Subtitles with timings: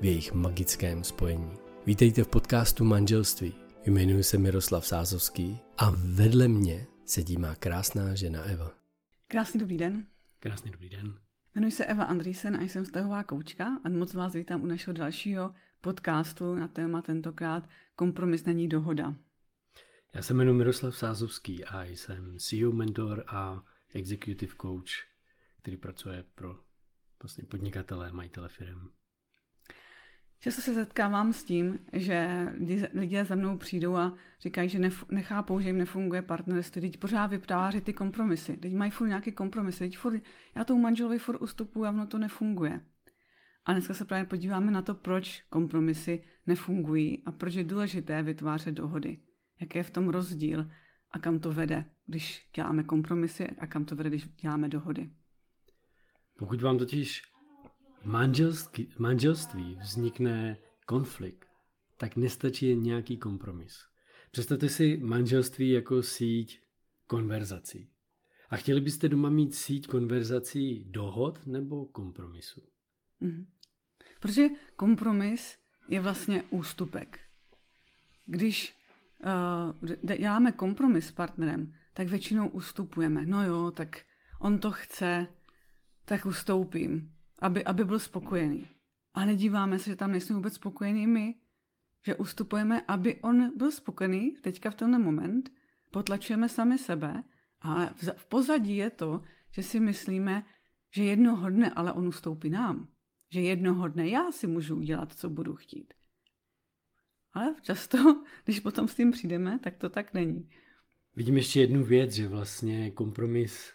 [0.00, 1.52] v jejich magickém spojení.
[1.86, 3.54] Vítejte v podcastu Manželství.
[3.86, 8.70] Jmenuji se Miroslav Sázovský a vedle mě sedí má krásná žena Eva.
[9.28, 10.06] Krásný dobrý den.
[10.38, 11.18] Krásný dobrý den.
[11.54, 15.54] Jmenuji se Eva Andrýsen a jsem vztahová koučka a moc vás vítám u našeho dalšího
[15.80, 19.14] podcastu na téma tentokrát Kompromis není dohoda.
[20.14, 23.64] Já se jmenuji Miroslav Sázovský a jsem CEO mentor a
[23.94, 24.90] executive coach,
[25.62, 26.58] který pracuje pro
[27.22, 28.99] vlastně podnikatele, majitele firm.
[30.42, 32.48] Často se setkávám s tím, že
[32.94, 37.80] lidé za mnou přijdou a říkají, že nechápou, že jim nefunguje partnerství, teď pořád vypráří
[37.80, 40.22] ty kompromisy, teď mají furt nějaké kompromisy, teď furt,
[40.54, 42.80] já tou manželovi furt ustupuji a ono to nefunguje.
[43.64, 48.74] A dneska se právě podíváme na to, proč kompromisy nefungují a proč je důležité vytvářet
[48.74, 49.18] dohody.
[49.60, 50.70] Jaký je v tom rozdíl
[51.10, 55.10] a kam to vede, když děláme kompromisy a kam to vede, když děláme dohody.
[56.38, 57.22] Pokud vám totiž
[58.04, 60.56] manželství, manželství vznikne
[60.86, 61.48] konflikt,
[61.96, 63.78] tak nestačí jen nějaký kompromis.
[64.30, 66.60] Představte si manželství jako síť
[67.06, 67.90] konverzací.
[68.50, 72.60] A chtěli byste doma mít síť konverzací dohod nebo kompromisu?
[73.22, 73.46] Mm-hmm.
[74.20, 74.46] Protože
[74.76, 75.58] kompromis
[75.88, 77.20] je vlastně ústupek.
[78.26, 78.76] Když
[79.82, 83.26] uh, děláme kompromis s partnerem, tak většinou ustupujeme.
[83.26, 84.00] No jo, tak
[84.40, 85.26] on to chce,
[86.04, 88.66] tak ustoupím aby, aby byl spokojený.
[89.14, 91.34] A nedíváme se, že tam nejsme vůbec spokojení my,
[92.06, 95.50] že ustupujeme, aby on byl spokojený teďka v tenhle moment,
[95.90, 97.22] potlačujeme sami sebe,
[97.60, 100.44] ale v pozadí je to, že si myslíme,
[100.94, 102.88] že jednoho dne ale on ustoupí nám.
[103.32, 105.94] Že jednoho dne já si můžu udělat, co budu chtít.
[107.32, 107.98] Ale často,
[108.44, 110.48] když potom s tím přijdeme, tak to tak není.
[111.16, 113.72] Vidím ještě jednu věc, že vlastně kompromis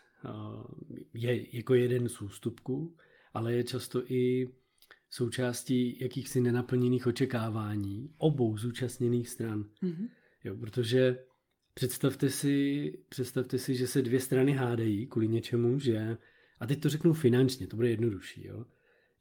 [1.14, 2.98] je jako jeden z ústupků,
[3.36, 4.50] ale je často i
[5.10, 9.64] součástí jakýchsi nenaplněných očekávání obou zúčastněných stran.
[9.84, 10.10] Mm-hmm.
[10.44, 11.24] Jo, protože
[11.74, 16.18] představte si, představte si, že se dvě strany hádají kvůli něčemu, že,
[16.60, 18.66] a teď to řeknu finančně, to bude jednodušší, jo,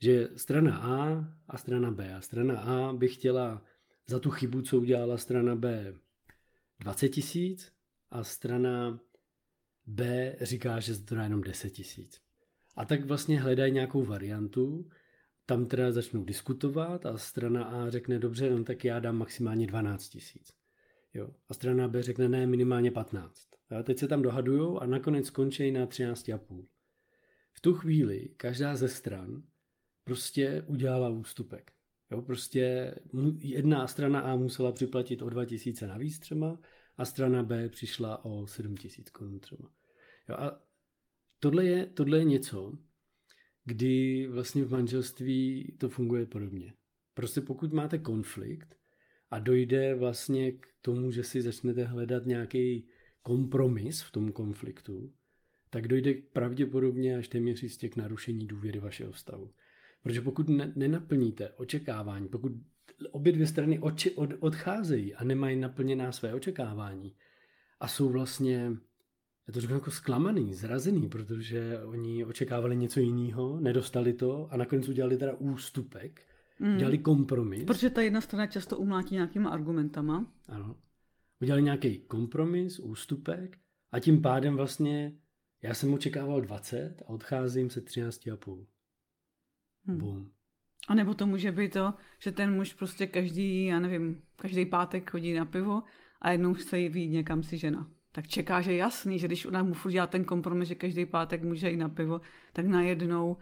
[0.01, 2.15] že strana A a strana B.
[2.15, 3.65] A strana A by chtěla
[4.07, 5.95] za tu chybu, co udělala strana B,
[6.81, 7.73] 20 tisíc
[8.11, 9.01] a strana
[9.87, 12.24] B říká, že to dá jenom 10 tisíc.
[12.77, 14.89] A tak vlastně hledají nějakou variantu,
[15.47, 20.09] tam teda začnou diskutovat a strana A řekne, dobře, no tak já dám maximálně 12
[20.09, 20.53] tisíc.
[21.15, 21.31] Jo.
[21.49, 23.49] A strana B řekne, ne, minimálně 15.
[23.79, 26.67] A teď se tam dohadujou a nakonec skončí na 13,5.
[27.53, 29.43] V tu chvíli každá ze stran
[30.05, 31.73] prostě udělala ústupek.
[32.11, 32.95] Jo, prostě
[33.41, 36.59] jedna strana A musela připlatit o 2000 navíc třeba
[36.97, 39.71] a strana B přišla o 7000 korun třeba.
[40.29, 40.64] Jo, a
[41.45, 42.73] tohle je, tohle je něco,
[43.65, 46.73] kdy vlastně v manželství to funguje podobně.
[47.15, 48.77] Prostě pokud máte konflikt
[49.31, 52.89] a dojde vlastně k tomu, že si začnete hledat nějaký
[53.23, 55.13] kompromis v tom konfliktu,
[55.71, 59.51] tak dojde pravděpodobně až téměř jistě k narušení důvěry vašeho vztahu.
[60.03, 62.53] Protože pokud ne- nenaplníte očekávání, pokud
[63.11, 67.15] obě dvě strany oči- od- odcházejí a nemají naplněná své očekávání
[67.81, 68.77] a jsou vlastně
[69.49, 74.89] já to řeknu jako zklamaný, zrazený, protože oni očekávali něco jiného, nedostali to a nakonec
[74.89, 76.21] udělali teda ústupek,
[76.61, 76.75] mm.
[76.75, 77.65] udělali kompromis.
[77.65, 80.33] Protože ta jedna strana často umlátí nějakýma argumentama.
[80.49, 80.77] Ano.
[81.41, 83.59] Udělali nějaký kompromis, ústupek
[83.93, 85.13] a tím pádem vlastně
[85.63, 88.67] já jsem očekával 20 a odcházím se 13,5.
[89.87, 89.99] Hmm.
[89.99, 90.31] Boom.
[90.89, 95.11] A nebo to může být to, že ten muž prostě každý, já nevím, každý pátek
[95.11, 95.83] chodí na pivo
[96.21, 99.75] a jednou chce jít někam si žena tak čeká, že jasný, že když ona mu
[99.75, 102.21] furt dělá ten kompromis, že každý pátek může jít na pivo,
[102.53, 103.37] tak najednou,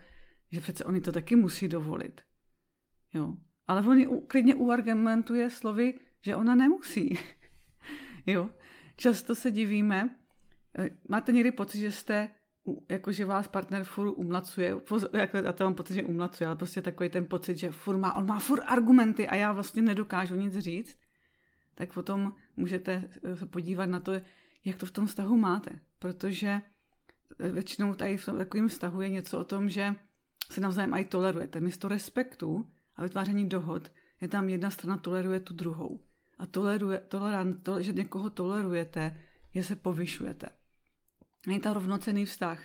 [0.53, 2.21] že přece oni to taky musí dovolit.
[3.15, 3.35] Jo.
[3.67, 7.19] Ale on klidně uargumentuje slovy, že ona nemusí.
[8.27, 8.51] jo.
[8.97, 10.17] Často se divíme.
[10.79, 12.31] Eh, máte někdy pocit, že jste
[12.89, 14.77] jakože vás partner furt umlacuje,
[15.13, 18.13] jako já to mám pocit, že umlacuje, ale prostě takový ten pocit, že furt má,
[18.13, 20.99] on má furt argumenty a já vlastně nedokážu nic říct,
[21.75, 24.13] tak potom můžete se podívat na to,
[24.65, 25.71] jak to v tom vztahu máte.
[25.99, 26.63] Protože
[27.39, 29.95] většinou tady v takovém vztahu je něco o tom, že
[30.51, 31.61] se navzájem i tolerujete.
[31.61, 36.01] Místo respektu a vytváření dohod je tam jedna strana toleruje tu druhou.
[36.39, 39.17] A toleruje, tolerant, to, že někoho tolerujete,
[39.55, 40.49] je se povyšujete.
[41.47, 42.63] Není to rovnocený vztah.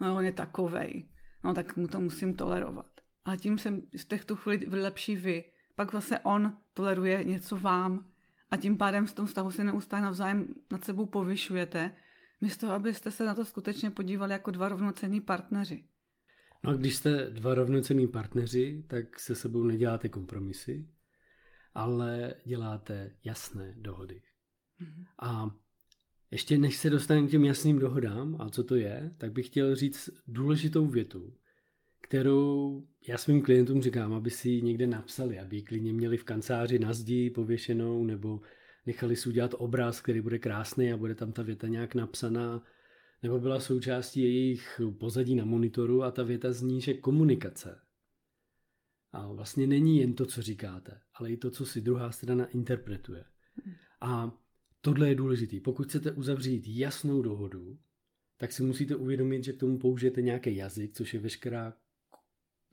[0.00, 1.08] No, on je takovej.
[1.44, 2.86] No, tak mu to musím tolerovat.
[3.24, 5.44] A tím jsem z těchto chvíli lepší vy.
[5.74, 8.10] Pak zase on toleruje něco vám
[8.50, 11.90] a tím pádem v tom vztahu se neustále navzájem nad sebou povyšujete,
[12.40, 15.84] místo abyste se na to skutečně podívali jako dva rovnocenní partneři.
[16.64, 20.88] No a když jste dva rovnocenní partneři, tak se sebou neděláte kompromisy,
[21.74, 24.22] ale děláte jasné dohody.
[24.80, 25.04] Mm-hmm.
[25.22, 25.50] A
[26.30, 29.76] ještě než se dostaneme k těm jasným dohodám a co to je, tak bych chtěl
[29.76, 31.34] říct důležitou větu,
[32.04, 36.24] kterou já svým klientům říkám, aby si ji někde napsali, aby ji klidně měli v
[36.24, 38.40] kanceláři na zdi pověšenou nebo
[38.86, 42.62] nechali si udělat obraz, který bude krásný a bude tam ta věta nějak napsaná,
[43.22, 47.80] nebo byla součástí jejich pozadí na monitoru a ta věta zní, že komunikace
[49.12, 53.24] a vlastně není jen to, co říkáte, ale i to, co si druhá strana interpretuje.
[54.00, 54.38] A
[54.80, 55.60] tohle je důležité.
[55.60, 57.78] Pokud chcete uzavřít jasnou dohodu,
[58.36, 61.74] tak si musíte uvědomit, že k tomu použijete nějaký jazyk, což je veškerá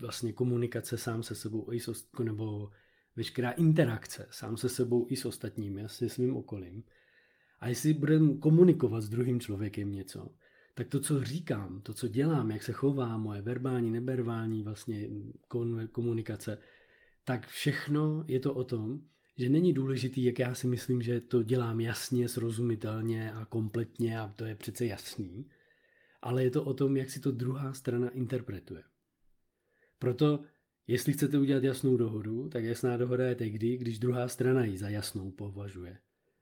[0.02, 2.72] vlastně komunikace sám se sebou i s, nebo
[3.16, 6.84] veškerá interakce sám se sebou i s ostatními se svým okolím.
[7.60, 10.30] A jestli budeme komunikovat s druhým člověkem něco,
[10.74, 15.10] tak to, co říkám, to, co dělám, jak se chovám, moje verbální, neverbální vlastně
[15.92, 16.58] komunikace,
[17.24, 19.02] tak všechno je to o tom,
[19.38, 24.28] že není důležitý, jak já si myslím, že to dělám jasně, srozumitelně a kompletně a
[24.28, 25.50] to je přece jasný,
[26.22, 28.84] ale je to o tom, jak si to druhá strana interpretuje.
[30.02, 30.40] Proto,
[30.88, 34.90] jestli chcete udělat jasnou dohodu, tak jasná dohoda je tehdy, když druhá strana ji za
[34.90, 35.98] jasnou považuje.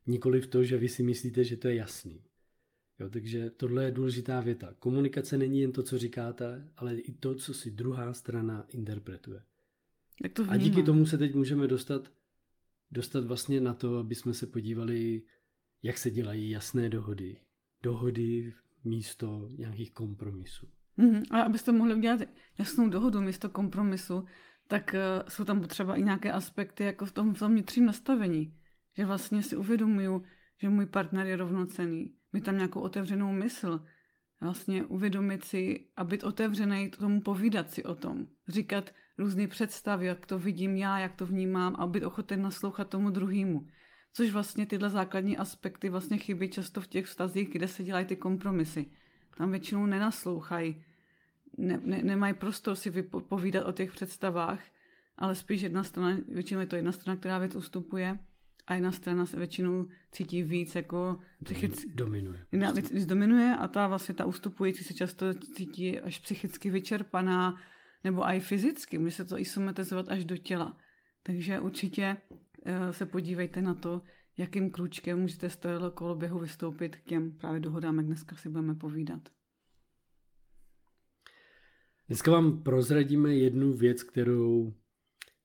[0.08, 2.24] Nikoli v to, že vy si myslíte, že to je jasný.
[3.00, 4.74] Jo, takže tohle je důležitá věta.
[4.80, 9.44] Komunikace není jen to, co říkáte, ale i to, co si druhá strana interpretuje.
[10.24, 12.12] Jak to a díky tomu se teď můžeme dostat,
[12.92, 15.22] dostat vlastně na to, aby jsme se podívali,
[15.84, 17.38] jak se dělají jasné dohody.
[17.84, 18.54] Dohody
[18.84, 20.68] místo nějakých kompromisů.
[21.00, 21.24] Mm-hmm.
[21.32, 22.22] A abyste mohli udělat
[22.58, 24.26] jasnou dohodu místo kompromisu,
[24.68, 28.54] tak uh, jsou tam potřeba i nějaké aspekty jako v tom, v tom vnitřním nastavení.
[28.98, 30.24] Že vlastně si uvědomuju,
[30.62, 32.14] že můj partner je rovnocený.
[32.34, 33.86] Mít tam nějakou otevřenou mysl.
[34.42, 38.28] Vlastně uvědomit si a být otevřený tomu povídat si o tom.
[38.48, 43.10] Říkat různé představy, jak to vidím já, jak to vnímám a být ochoten naslouchat tomu
[43.10, 43.68] druhému.
[44.14, 48.16] Což vlastně tyhle základní aspekty vlastně chybí často v těch vztazích, kde se dělají ty
[48.16, 48.86] kompromisy.
[49.38, 50.84] Tam většinou nenaslouchají,
[51.60, 54.60] ne, ne, nemají prostor si vypovídat o těch představách,
[55.18, 58.20] ale spíš jedna strana, většinou je to jedna strana, která věc ustupuje
[58.68, 61.90] a jedna strana se většinou cítí víc jako psychicky.
[61.94, 62.46] Dominuje.
[62.52, 67.62] Jedna věc víc dominuje a ta vlastně ta ustupující se často cítí až psychicky vyčerpaná
[68.04, 70.78] nebo i fyzicky, může se to i somatizovat až do těla.
[71.24, 74.02] Takže určitě uh, se podívejte na to,
[74.38, 78.76] jakým kručkem můžete z tohoto koloběhu vystoupit k těm právě dohodám, jak dneska si budeme
[78.76, 79.30] povídat.
[82.10, 84.74] Dneska vám prozradíme jednu věc, kterou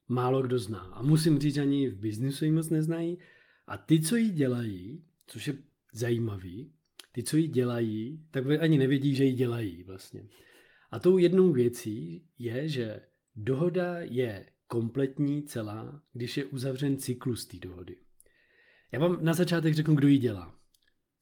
[0.08, 0.80] málo kdo zná.
[0.80, 3.18] A musím říct, ani v biznisu ji moc neznají.
[3.66, 5.54] A ty, co ji dělají, což je
[5.92, 6.72] zajímavý,
[7.12, 10.28] ty, co ji dělají, tak ani nevědí, že ji dělají vlastně.
[10.90, 13.00] A tou jednou věcí je, že
[13.36, 17.96] dohoda je kompletní celá, když je uzavřen cyklus té dohody.
[18.92, 20.54] Já vám na začátek řeknu, kdo ji dělá.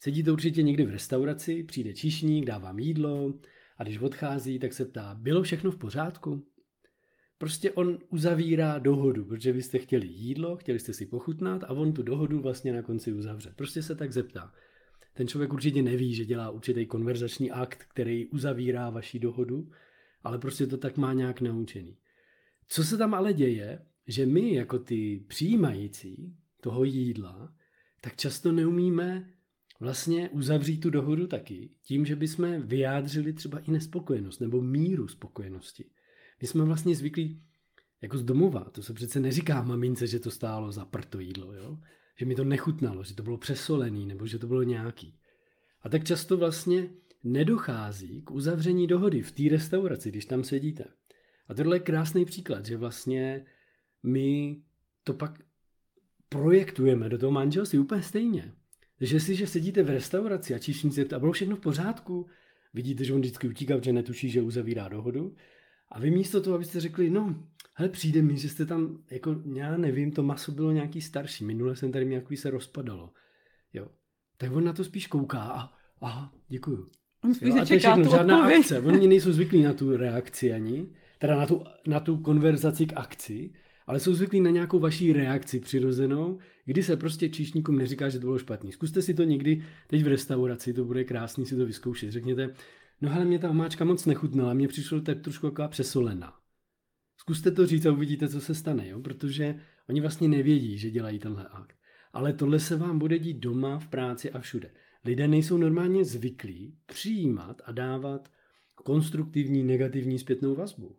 [0.00, 3.34] Sedíte určitě někdy v restauraci, přijde číšník, dá vám jídlo
[3.76, 6.46] a když odchází, tak se ptá, bylo všechno v pořádku?
[7.38, 11.92] Prostě on uzavírá dohodu, protože vy jste chtěli jídlo, chtěli jste si pochutnat a on
[11.92, 13.54] tu dohodu vlastně na konci uzavře.
[13.56, 14.52] Prostě se tak zeptá.
[15.14, 19.70] Ten člověk určitě neví, že dělá určitý konverzační akt, který uzavírá vaši dohodu,
[20.22, 21.96] ale prostě to tak má nějak naučený.
[22.68, 27.54] Co se tam ale děje, že my jako ty přijímající toho jídla,
[28.00, 29.30] tak často neumíme
[29.82, 35.84] vlastně uzavřít tu dohodu taky tím, že bychom vyjádřili třeba i nespokojenost nebo míru spokojenosti.
[36.40, 37.42] My jsme vlastně zvyklí
[38.02, 41.78] jako z domova, to se přece neříká mamince, že to stálo za prto jídlo, jo?
[42.16, 45.18] že mi to nechutnalo, že to bylo přesolený nebo že to bylo nějaký.
[45.82, 46.90] A tak často vlastně
[47.24, 50.84] nedochází k uzavření dohody v té restauraci, když tam sedíte.
[51.48, 53.46] A tohle je krásný příklad, že vlastně
[54.02, 54.62] my
[55.04, 55.42] to pak
[56.28, 58.54] projektujeme do toho manželství úplně stejně.
[59.02, 62.26] Takže jestliže sedíte v restauraci a číšníte a bylo všechno v pořádku,
[62.74, 65.34] vidíte, že on vždycky utíká, že netuší, že uzavírá dohodu,
[65.88, 69.76] a vy místo toho, abyste řekli, no, hele, přijde mi, že jste tam, jako, já
[69.76, 73.12] nevím, to maso bylo nějaký starší, minule jsem tady nějaký se rozpadalo,
[73.72, 73.88] jo.
[74.36, 76.90] Tak on na to spíš kouká a, aha, děkuju.
[77.24, 78.80] On spíš jo, a to je všechno, žádná akce.
[78.80, 83.52] Oni nejsou zvyklí na tu reakci ani, teda na tu, na tu konverzaci k akci,
[83.86, 88.26] ale jsou zvyklí na nějakou vaší reakci přirozenou, kdy se prostě číšníkům neříká, že to
[88.26, 88.72] bylo špatný.
[88.72, 92.10] Zkuste si to někdy teď v restauraci, to bude krásný si to vyzkoušet.
[92.10, 92.54] Řekněte,
[93.00, 96.32] no hele, mě ta omáčka moc nechutnala, mě přišlo tak trošku taková přesolená.
[97.16, 99.00] Zkuste to říct a uvidíte, co se stane, jo?
[99.00, 101.76] protože oni vlastně nevědí, že dělají tenhle akt.
[102.12, 104.70] Ale tohle se vám bude dít doma, v práci a všude.
[105.04, 108.30] Lidé nejsou normálně zvyklí přijímat a dávat
[108.74, 110.96] konstruktivní negativní zpětnou vazbu.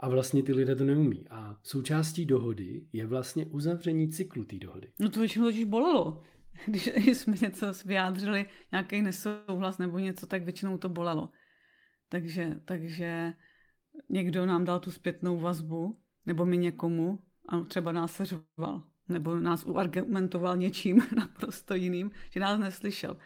[0.00, 1.28] A vlastně ty lidé to neumí.
[1.30, 4.92] A součástí dohody je vlastně uzavření cyklu té dohody.
[5.00, 6.22] No to většinou totiž bolelo.
[6.66, 6.86] Když
[7.18, 11.30] jsme něco vyjádřili, nějaký nesouhlas nebo něco, tak většinou to bolelo.
[12.08, 13.32] Takže, takže
[14.08, 19.64] někdo nám dal tu zpětnou vazbu, nebo mi někomu, a třeba nás seřoval, nebo nás
[19.64, 23.16] uargumentoval něčím naprosto jiným, že nás neslyšel.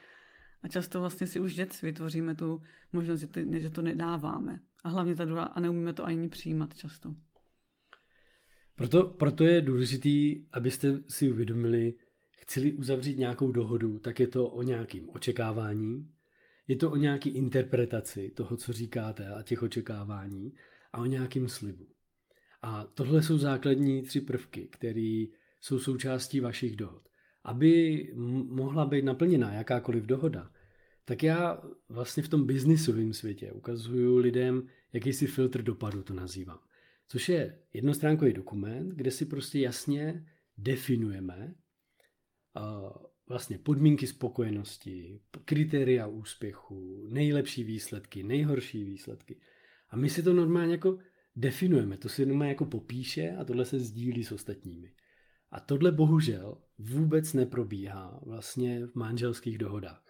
[0.62, 4.60] A často vlastně si už dět vytvoříme tu možnost, že to nedáváme.
[4.85, 7.14] A hlavně ta druhá, a neumíme to ani přijímat často.
[8.75, 11.94] Proto, proto je důležité, abyste si uvědomili,
[12.30, 16.11] chci uzavřít nějakou dohodu, tak je to o nějakým očekávání,
[16.68, 20.52] je to o nějaký interpretaci toho, co říkáte a těch očekávání
[20.92, 21.87] a o nějakým slibu.
[22.62, 25.25] A tohle jsou základní tři prvky, které
[25.61, 27.08] jsou součástí vašich dohod.
[27.44, 28.06] Aby
[28.49, 30.50] mohla být naplněna jakákoliv dohoda,
[31.08, 36.58] tak já vlastně v tom biznisovém světě ukazuju lidem jakýsi filtr dopadu, to nazývám.
[37.08, 40.26] Což je jednostránkový dokument, kde si prostě jasně
[40.58, 41.54] definujeme
[43.28, 49.40] vlastně podmínky spokojenosti, kritéria úspěchu, nejlepší výsledky, nejhorší výsledky.
[49.90, 50.98] A my si to normálně jako
[51.36, 54.92] definujeme, to si normálně jako popíše a tohle se sdílí s ostatními.
[55.50, 60.04] A tohle bohužel vůbec neprobíhá vlastně v manželských dohodách.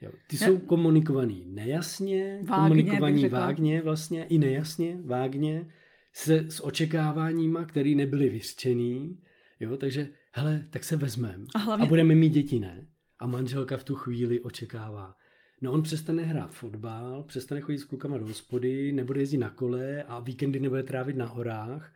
[0.00, 5.66] Jo, ty jsou komunikovaný nejasně, vágně, komunikovaný vágně vlastně, i nejasně, vágně,
[6.12, 9.18] se, s očekáváníma, které nebyly vyřčený.
[9.60, 11.86] Jo, takže, hele, tak se vezmeme a, hlavně...
[11.86, 12.86] a budeme mít děti, ne?
[13.18, 15.14] A manželka v tu chvíli očekává.
[15.60, 20.02] No on přestane hrát fotbal, přestane chodit s klukama do hospody, nebude jezdit na kole
[20.02, 21.92] a víkendy nebude trávit na horách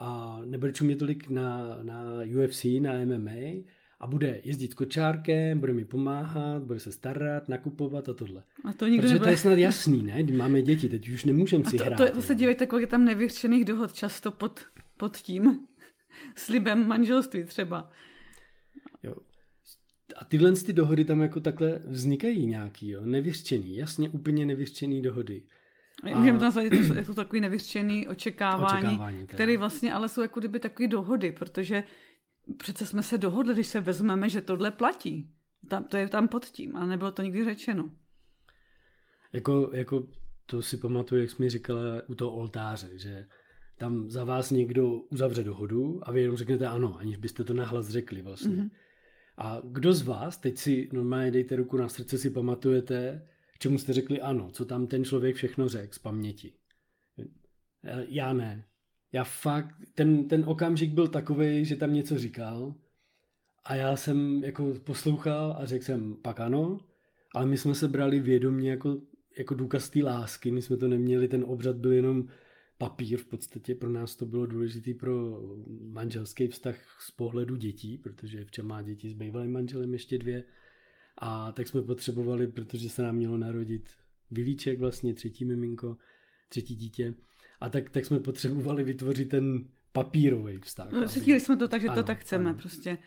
[0.00, 2.02] a nebude čumět tolik na, na
[2.44, 3.62] UFC, na MMA
[4.00, 8.42] a bude jezdit kočárkem, bude mi pomáhat, bude se starat, nakupovat a tohle.
[8.64, 9.26] A to nikdo Protože nebude...
[9.26, 10.22] to je snad jasný, ne?
[10.36, 11.96] Máme děti, teď už nemůžeme si to, hrát.
[11.96, 14.60] To, to se dívejte, kolik je tam nevyřčených dohod často pod,
[14.96, 15.66] pod tím
[16.36, 17.90] slibem manželství třeba.
[19.02, 19.14] Jo.
[20.16, 23.00] A tyhle ty dohody tam jako takhle vznikají nějaký, jo?
[23.04, 25.42] nevyřčený, jasně úplně nevyřčený dohody.
[26.02, 26.18] A...
[26.18, 26.64] Můžeme to nazvat
[26.94, 31.82] jako takový nevyřčený očekávání, očekávání které vlastně ale jsou jako kdyby takové dohody, protože
[32.56, 35.30] přece jsme se dohodli, když se vezmeme, že tohle platí.
[35.68, 37.90] Tam, to je tam pod tím, ale nebylo to nikdy řečeno.
[39.32, 40.08] Jako, jako
[40.46, 43.26] to si pamatuju, jak jsi mi říkala u toho oltáře, že
[43.76, 47.88] tam za vás někdo uzavře dohodu a vy jenom řeknete ano, aniž byste to nahlas
[47.88, 48.56] řekli vlastně.
[48.56, 48.70] Mm-hmm.
[49.36, 53.28] A kdo z vás, teď si normálně dejte ruku na srdce, si pamatujete,
[53.58, 56.52] čemu jste řekli ano, co tam ten člověk všechno řekl z paměti.
[58.08, 58.67] Já ne.
[59.12, 62.74] Já fakt, ten, ten okamžik byl takový, že tam něco říkal
[63.64, 66.80] a já jsem jako poslouchal a řekl jsem pak ano,
[67.34, 69.00] ale my jsme se brali vědomě jako,
[69.38, 72.28] jako důkaz té lásky, my jsme to neměli, ten obřad byl jenom
[72.78, 75.40] papír v podstatě, pro nás to bylo důležitý pro
[75.80, 80.44] manželský vztah z pohledu dětí, protože včera má děti s bývalým manželem ještě dvě.
[81.18, 83.88] A tak jsme potřebovali, protože se nám mělo narodit
[84.30, 85.96] Vilíček vlastně, třetí miminko,
[86.48, 87.14] třetí dítě,
[87.60, 90.92] a tak, tak jsme potřebovali vytvořit ten papírový vztah.
[90.92, 92.58] No, cítili jsme to tak, že ano, to tak chceme ano.
[92.58, 92.98] prostě.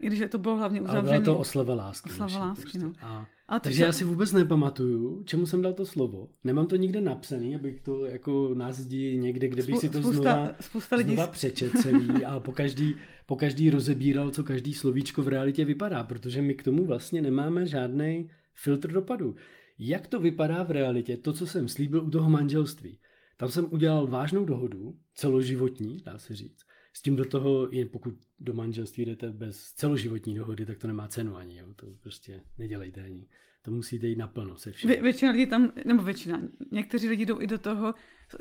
[0.00, 1.10] I když to bylo hlavně uzavřené.
[1.10, 2.10] Ale byla to oslava lásky.
[2.10, 2.78] Oslava lásky, prostě.
[2.78, 2.92] no.
[3.00, 6.28] A, a takže já si vůbec nepamatuju, čemu jsem dal to slovo.
[6.44, 10.22] Nemám to nikde napsaný, abych to jako na zdi někde, kde bych si to spousta,
[10.22, 11.14] znova, spousta lidí...
[11.14, 12.94] znova přečet celý a po každý,
[13.26, 17.66] po každý rozebíral, co každý slovíčko v realitě vypadá, protože my k tomu vlastně nemáme
[17.66, 19.34] žádný filtr dopadu.
[19.78, 22.98] Jak to vypadá v realitě, to, co jsem slíbil u toho manželství.
[23.36, 26.66] Tam jsem udělal vážnou dohodu, celoživotní, dá se říct.
[26.92, 31.36] S tím do toho, pokud do manželství jdete bez celoživotní dohody, tak to nemá cenu
[31.36, 31.58] ani.
[31.58, 31.66] Jo?
[31.76, 33.28] To prostě nedělejte ani.
[33.62, 34.90] To musíte jít naplno se vším.
[34.90, 37.94] Vě, většina lidí tam, nebo většina, někteří lidi jdou i do toho,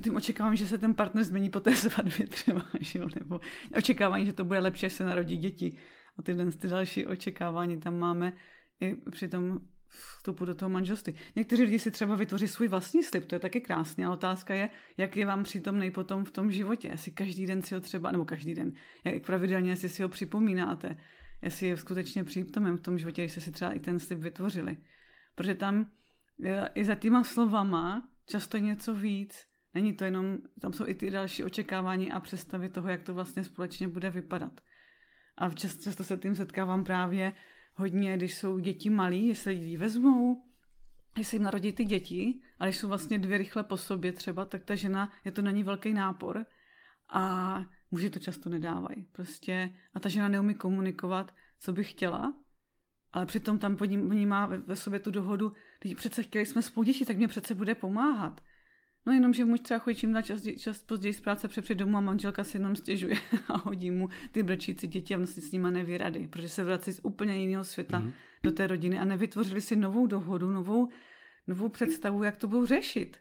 [0.04, 3.08] tím očekávám, že se ten partner změní po té svatbě třeba, že jo?
[3.20, 3.40] nebo
[3.78, 5.78] očekávání, že to bude lepší, až se narodí děti.
[6.20, 8.34] o tyhle ty další očekávání tam máme
[8.82, 9.60] i při tom
[9.96, 11.16] vstupu do toho manželství.
[11.36, 14.70] Někteří lidi si třeba vytvoří svůj vlastní slib, to je taky krásně, ale otázka je,
[14.98, 16.88] jak je vám přítomný potom v tom životě.
[16.88, 18.74] Jestli každý den si ho třeba, nebo každý den,
[19.04, 20.98] jak pravidelně, jestli si ho připomínáte,
[21.42, 24.78] jestli je skutečně přítomem v tom životě, jste si třeba i ten slib vytvořili.
[25.36, 25.92] Protože tam
[26.44, 29.46] e, i za těma slovama často něco víc.
[29.74, 33.44] Není to jenom, tam jsou i ty další očekávání a představy toho, jak to vlastně
[33.44, 34.62] společně bude vypadat.
[35.38, 37.34] A často se tím setkávám právě
[37.76, 40.44] hodně, když jsou děti malí, jestli ji vezmou,
[41.18, 44.76] jestli jim narodí ty děti, ale jsou vlastně dvě rychle po sobě třeba, tak ta
[44.76, 46.46] žena, je to na ní velký nápor
[47.10, 49.08] a muži to často nedávají.
[49.12, 52.34] Prostě a ta žena neumí komunikovat, co by chtěla,
[53.14, 56.84] ale přitom tam pod ní má ve sobě tu dohodu, když přece chtěli jsme spolu
[56.84, 58.42] děti, tak mě přece bude pomáhat.
[59.06, 61.98] No jenom, že muž třeba chodí čím dál čas, čas později z práce přepřed domů
[61.98, 63.16] a manželka si jenom stěžuje
[63.48, 66.92] a hodí mu ty brčící děti a vlastně s nima neví rady, protože se vrací
[66.92, 68.14] z úplně jiného světa mm-hmm.
[68.44, 70.90] do té rodiny a nevytvořili si novou dohodu, novou,
[71.48, 73.18] novou představu, jak to budou řešit.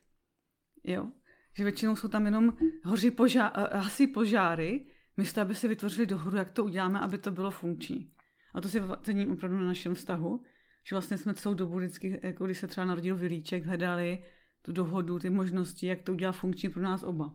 [0.85, 1.11] Jo?
[1.57, 2.53] Že většinou jsou tam jenom
[2.85, 4.87] hoří požá- hasí požáry,
[5.17, 8.11] místo aby si vytvořili dohodu, jak to uděláme, aby to bylo funkční.
[8.55, 10.43] A to si cením opravdu na našem vztahu,
[10.89, 14.25] že vlastně jsme celou dobu vždycky, jako když se třeba narodil Vilíček, hledali
[14.65, 17.35] tu dohodu, ty možnosti, jak to udělat funkční pro nás oba.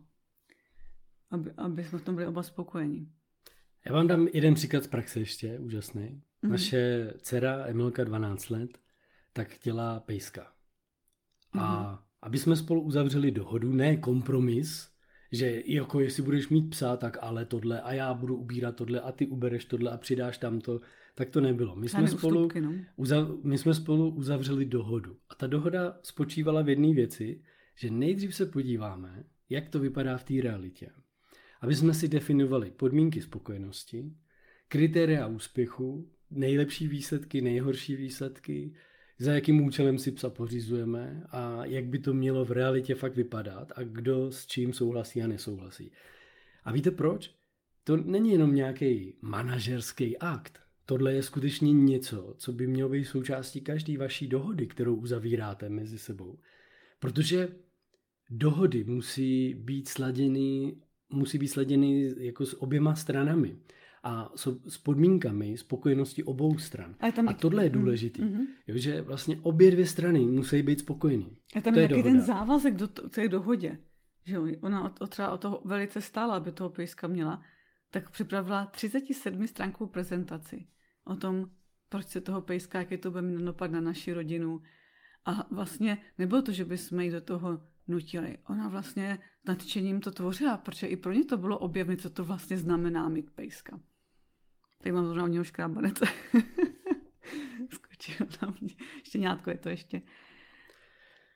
[1.30, 3.12] Aby, aby jsme v tom byli oba spokojení.
[3.86, 6.02] Já vám dám jeden příklad z praxe ještě, úžasný.
[6.02, 6.50] Mm-hmm.
[6.50, 8.78] Naše dcera Emilka 12 let,
[9.32, 10.52] tak chtěla pejska.
[11.52, 11.98] A mm-hmm.
[12.22, 14.90] aby jsme spolu uzavřeli dohodu, ne kompromis,
[15.32, 19.12] že jako jestli budeš mít psa, tak ale tohle a já budu ubírat tohle a
[19.12, 20.80] ty ubereš tohle a přidáš tamto,
[21.14, 21.76] tak to nebylo.
[21.76, 22.74] My jsme, spolu, no.
[22.96, 25.16] uzav, my jsme spolu uzavřeli dohodu.
[25.28, 27.42] A ta dohoda spočívala v jedné věci,
[27.74, 30.90] že nejdřív se podíváme, jak to vypadá v té realitě.
[31.60, 34.12] Aby jsme si definovali podmínky spokojenosti,
[34.68, 38.74] kritéria úspěchu, nejlepší výsledky, nejhorší výsledky,
[39.18, 43.72] za jakým účelem si psa pořizujeme a jak by to mělo v realitě fakt vypadat
[43.76, 45.92] a kdo s čím souhlasí a nesouhlasí.
[46.64, 47.34] A víte proč?
[47.84, 50.59] To není jenom nějaký manažerský akt.
[50.90, 55.98] Tohle je skutečně něco, co by mělo být součástí každé vaší dohody, kterou uzavíráte mezi
[55.98, 56.38] sebou.
[56.98, 57.48] Protože
[58.30, 60.76] dohody musí být sladěny,
[61.10, 63.56] musí být sladěny jako s oběma stranami
[64.02, 64.32] a
[64.68, 66.94] s podmínkami spokojenosti obou stran.
[67.00, 68.46] A, tam a tohle je důležité, mm-hmm.
[68.68, 71.36] že vlastně obě dvě strany musí být spokojení.
[71.56, 73.78] A tam to je taky ten závazek do té dohodě.
[74.24, 77.42] Že ona o, třeba o toho velice stála, aby toho pejska měla,
[77.90, 80.66] tak připravila 37 stránkovou prezentaci
[81.10, 81.50] o tom,
[81.88, 84.62] proč se toho pejska, jaký to bude mít dopad na naši rodinu.
[85.24, 88.38] A vlastně nebylo to, že bychom ji do toho nutili.
[88.48, 92.58] Ona vlastně nadšením to tvořila, protože i pro ně to bylo objevit, co to vlastně
[92.58, 93.80] znamená mít pejska.
[94.78, 95.98] Tady mám zrovna u něho škrábanec.
[97.70, 98.74] Skočil na mě.
[99.02, 100.02] Štěňátko je to ještě.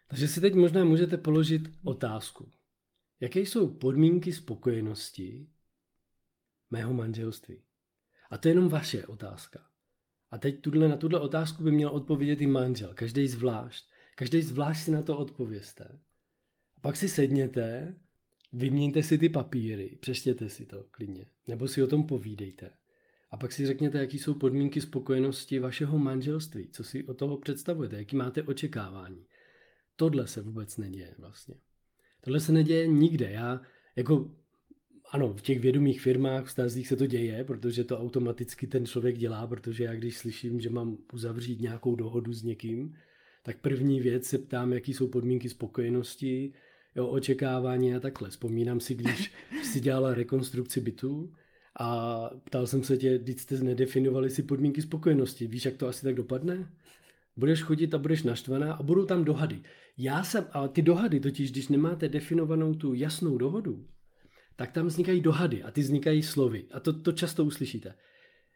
[0.08, 2.52] Takže si teď možná můžete položit otázku.
[3.20, 5.48] Jaké jsou podmínky spokojenosti
[6.70, 7.63] mého manželství?
[8.34, 9.60] A to je jenom vaše otázka.
[10.30, 13.84] A teď tuhle, na tuhle otázku by měl odpovědět i manžel, každý zvlášť.
[14.16, 15.84] Každý zvlášť si na to odpověste.
[16.76, 17.94] A pak si sedněte,
[18.52, 22.70] vyměňte si ty papíry, přeštěte si to klidně, nebo si o tom povídejte.
[23.30, 27.96] A pak si řekněte, jaký jsou podmínky spokojenosti vašeho manželství, co si o toho představujete,
[27.96, 29.26] jaký máte očekávání.
[29.96, 31.54] Tohle se vůbec neděje vlastně.
[32.20, 33.30] Tohle se neděje nikde.
[33.30, 33.60] Já
[33.96, 34.30] jako
[35.10, 39.46] ano, v těch vědomých firmách, vztazích se to děje, protože to automaticky ten člověk dělá,
[39.46, 42.94] protože já když slyším, že mám uzavřít nějakou dohodu s někým,
[43.42, 46.52] tak první věc se ptám, jaký jsou podmínky spokojenosti,
[46.96, 48.30] jo, očekávání a takhle.
[48.30, 51.32] Vzpomínám si, když si dělala rekonstrukci bytu
[51.80, 55.46] a ptal jsem se tě, když jste nedefinovali si podmínky spokojenosti.
[55.46, 56.68] Víš, jak to asi tak dopadne?
[57.36, 59.60] Budeš chodit a budeš naštvaná a budou tam dohady.
[59.98, 63.84] Já jsem, a ty dohady totiž, když nemáte definovanou tu jasnou dohodu,
[64.56, 66.64] tak tam vznikají dohady a ty vznikají slovy.
[66.72, 67.94] A to, to často uslyšíte.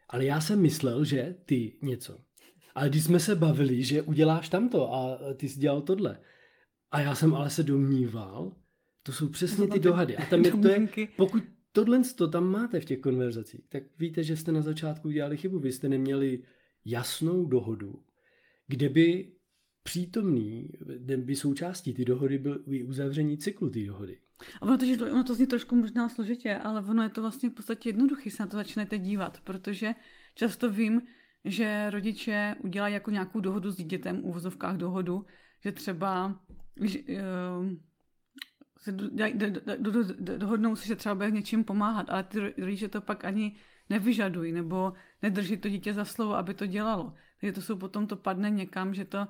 [0.09, 2.19] Ale já jsem myslel, že ty něco.
[2.75, 6.19] Ale když jsme se bavili, že uděláš tamto a ty jsi dělal tohle.
[6.91, 8.55] A já jsem ale se domníval,
[9.03, 10.17] to jsou přesně ty dohady.
[10.17, 14.23] A tam je, to je, pokud tohle to tam máte v těch konverzacích, tak víte,
[14.23, 15.59] že jste na začátku udělali chybu.
[15.59, 16.43] Vy jste neměli
[16.85, 18.03] jasnou dohodu,
[18.67, 19.31] kde by
[19.83, 24.17] přítomný, kde by součástí ty dohody byl i uzavření cyklu té dohody.
[24.61, 27.53] A ono to, ono to zní trošku možná složitě, ale ono je to vlastně v
[27.53, 29.95] podstatě jednoduché se na to začnete dívat, protože
[30.35, 31.01] často vím,
[31.45, 35.25] že rodiče udělají jako nějakou dohodu s dítětem, vozovkách dohodu,
[35.63, 36.39] že třeba
[36.81, 37.69] že, uh,
[38.77, 42.87] se do, do, do, do, dohodnou si, že třeba bude něčím pomáhat, ale ty rodiče
[42.87, 43.55] to pak ani
[43.89, 47.13] nevyžadují nebo nedrží to dítě za slovo, aby to dělalo.
[47.39, 49.27] Takže to jsou potom, to padne někam, že to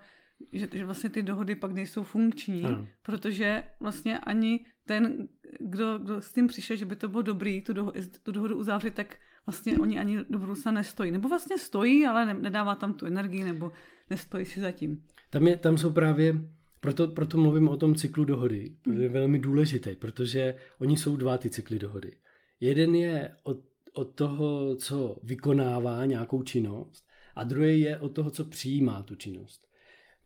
[0.53, 2.87] že, že vlastně ty dohody pak nejsou funkční, ano.
[3.01, 5.27] protože vlastně ani ten,
[5.59, 8.93] kdo, kdo s tím přišel, že by to bylo dobrý tu, doho, tu dohodu uzavřít,
[8.93, 11.11] tak vlastně oni ani do budoucna nestojí.
[11.11, 13.71] Nebo vlastně stojí, ale ne, nedává tam tu energii, nebo
[14.09, 15.03] nestojí si zatím.
[15.29, 16.35] Tam, je, tam jsou právě,
[16.79, 21.37] proto, proto mluvím o tom cyklu dohody, to je velmi důležité, protože oni jsou dva
[21.37, 22.11] ty cykly dohody.
[22.59, 23.59] Jeden je od,
[23.93, 29.68] od toho, co vykonává nějakou činnost a druhý je od toho, co přijímá tu činnost.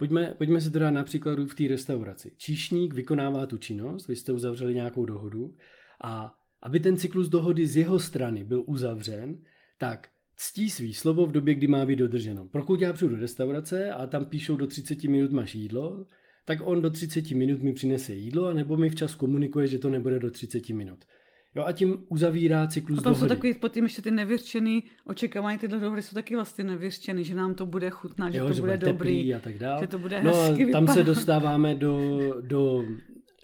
[0.03, 2.31] Pojďme, pojďme si to dát například v té restauraci.
[2.37, 5.55] Číšník vykonává tu činnost, vy jste uzavřeli nějakou dohodu
[6.03, 9.37] a aby ten cyklus dohody z jeho strany byl uzavřen,
[9.77, 12.47] tak ctí svý slovo v době, kdy má být dodrženo.
[12.47, 16.05] Pokud já přijdu do restaurace a tam píšou do 30 minut máš jídlo,
[16.45, 20.19] tak on do 30 minut mi přinese jídlo, nebo mi včas komunikuje, že to nebude
[20.19, 21.05] do 30 minut.
[21.55, 23.29] Jo, a tím uzavírá cyklus A tam dohody.
[23.29, 27.53] jsou takový potom ještě ty nevyřčený očekávání, tyhle dohody jsou taky vlastně nevyřčený, že nám
[27.55, 29.81] to bude chutnat, že jo, to že bude dobrý, a tak dále.
[29.81, 30.93] že to bude no, hezky tam vypadat.
[30.93, 31.99] se dostáváme do,
[32.41, 32.83] do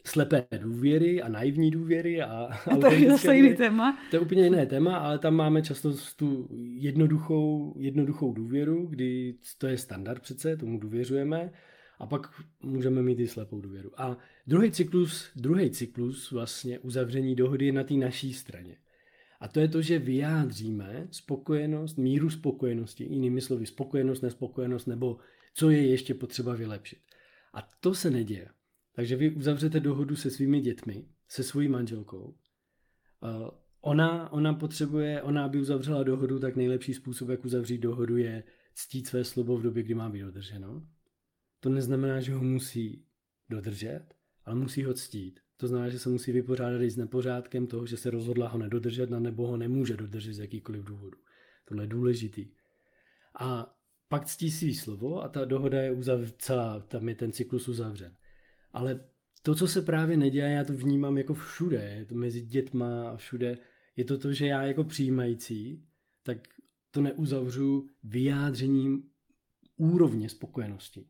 [0.06, 2.22] slepé důvěry a naivní důvěry.
[2.22, 3.98] A, a to je zase jiný téma.
[4.10, 9.68] To je úplně jiné téma, ale tam máme často tu jednoduchou, jednoduchou důvěru, kdy to
[9.68, 11.52] je standard přece, tomu důvěřujeme
[12.00, 14.02] a pak můžeme mít i slepou důvěru.
[14.02, 18.78] A druhý cyklus, druhý cyklus vlastně uzavření dohody je na té naší straně.
[19.40, 25.18] A to je to, že vyjádříme spokojenost, míru spokojenosti, jinými slovy spokojenost, nespokojenost, nebo
[25.54, 27.00] co je ještě potřeba vylepšit.
[27.54, 28.50] A to se neděje.
[28.96, 32.36] Takže vy uzavřete dohodu se svými dětmi, se svojí manželkou.
[33.82, 38.44] Ona, ona potřebuje, ona by uzavřela dohodu, tak nejlepší způsob, jak uzavřít dohodu, je
[38.76, 40.88] ctít své slovo v době, kdy má být dodrženo.
[41.60, 43.06] To neznamená, že ho musí
[43.50, 44.06] dodržet,
[44.46, 45.40] ale musí ho ctít.
[45.58, 49.10] To znamená, že se musí vypořádat i s nepořádkem toho, že se rozhodla ho nedodržet,
[49.10, 51.18] nebo ho nemůže dodržet z jakýkoliv důvodu.
[51.66, 52.52] Tohle je důležitý.
[53.40, 53.76] A
[54.08, 58.16] pak ctí svý slovo a ta dohoda je uzav- celá, tam je ten cyklus uzavřen.
[58.72, 59.00] Ale
[59.42, 63.18] to, co se právě neděje, já to vnímám jako všude, je to mezi dětma a
[63.18, 63.58] všude,
[63.96, 65.86] je to to, že já jako přijímající,
[66.24, 66.38] tak
[66.92, 69.04] to neuzavřu vyjádřením
[69.78, 71.08] úrovně spokojenosti.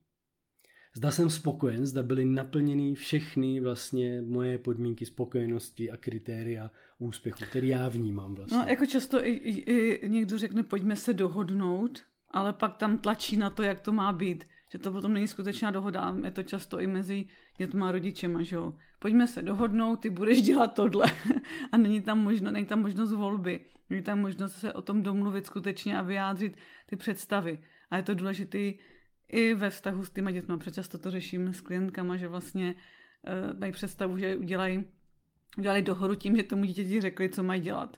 [0.93, 7.67] Zda jsem spokojen, zda byly naplněny všechny vlastně moje podmínky spokojenosti a kritéria úspěchu, který
[7.67, 8.57] já vnímám vlastně.
[8.57, 11.99] No, jako často i, i, i někdo řekne, pojďme se dohodnout,
[12.31, 14.45] ale pak tam tlačí na to, jak to má být.
[14.71, 16.15] Že to potom není skutečná dohoda.
[16.23, 17.25] Je to často i mezi
[17.57, 18.73] dětma a rodičema, že jo.
[18.99, 21.05] Pojďme se dohodnout, ty budeš dělat tohle.
[21.71, 23.59] a není tam, možno, není tam možnost volby.
[23.89, 27.59] Není tam možnost se o tom domluvit skutečně a vyjádřit ty představy.
[27.89, 28.71] A je to důležité
[29.29, 30.57] i ve vztahu s těma dětma.
[30.57, 34.85] Přečasto to řeším s klientkama, že vlastně uh, mají představu, že udělají,
[35.57, 37.97] udělali dohodu tím, že tomu dítěti řekli, co mají dělat.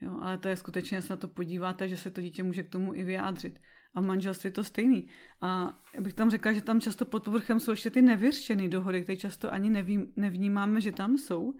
[0.00, 2.68] Jo, ale to je skutečně, se na to podíváte, že se to dítě může k
[2.68, 3.60] tomu i vyjádřit.
[3.94, 5.08] A v manželství je to stejný.
[5.40, 9.16] A bych tam řekla, že tam často pod povrchem jsou ještě ty nevyřčené dohody, které
[9.16, 11.54] často ani nevím, nevnímáme, že tam jsou.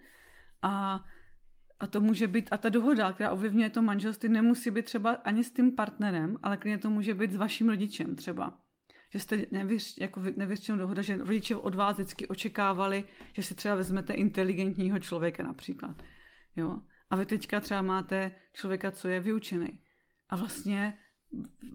[0.61, 1.05] A,
[1.79, 5.43] a to může být, a ta dohoda, která ovlivňuje to manželství, nemusí být třeba ani
[5.43, 8.59] s tím partnerem, ale klidně to může být s vaším rodičem třeba.
[9.13, 13.75] Že jste nevyř, jako nevyřčenou dohoda, že rodiče od vás vždycky očekávali, že si třeba
[13.75, 16.03] vezmete inteligentního člověka například.
[16.55, 16.79] Jo?
[17.09, 19.79] A vy teďka třeba máte člověka, co je vyučený.
[20.29, 20.97] A vlastně